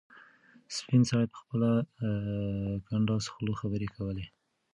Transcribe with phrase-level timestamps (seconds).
[0.77, 1.69] سپین سرې په خپله
[2.87, 4.25] کنډاسه خوله خبرې کولې.